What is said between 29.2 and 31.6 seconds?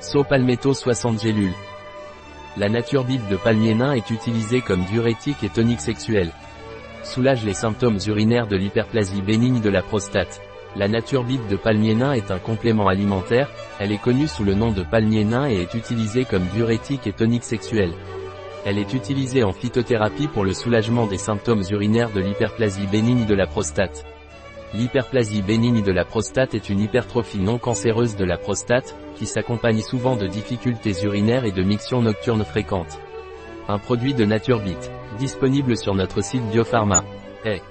s'accompagne souvent de difficultés urinaires et